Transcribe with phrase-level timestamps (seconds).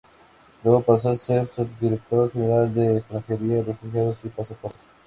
[0.63, 4.89] Luego pasó a ser Subdirector General de Extranjería, Refugiados y Pasaportes.